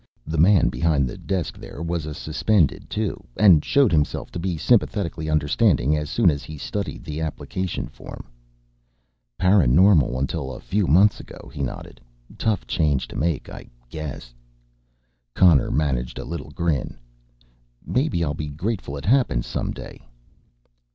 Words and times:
The 0.25 0.39
man 0.39 0.69
behind 0.69 1.05
the 1.07 1.15
desk 1.15 1.59
there 1.59 1.79
was 1.83 2.07
a 2.07 2.15
Suspended, 2.15 2.89
too, 2.89 3.23
and 3.37 3.63
showed 3.63 3.91
himself 3.91 4.31
to 4.31 4.39
be 4.39 4.57
sympathetically 4.57 5.29
understanding 5.29 5.95
as 5.95 6.09
soon 6.09 6.31
as 6.31 6.41
he 6.41 6.57
studied 6.57 7.03
the 7.03 7.21
application 7.21 7.85
form. 7.85 8.25
"ParaNormal 9.39 10.17
until 10.17 10.53
a 10.55 10.59
few 10.59 10.87
months 10.87 11.19
ago," 11.19 11.51
he 11.53 11.61
nodded. 11.61 12.01
"Tough 12.39 12.65
change 12.65 13.07
to 13.09 13.15
make, 13.15 13.47
I 13.47 13.67
guess." 13.91 14.33
Connor 15.35 15.69
managed 15.69 16.17
a 16.17 16.25
little 16.25 16.49
grin. 16.49 16.97
"Maybe 17.85 18.23
I'll 18.23 18.33
be 18.33 18.49
grateful 18.49 18.97
it 18.97 19.05
happened 19.05 19.45
some 19.45 19.69
day." 19.71 20.01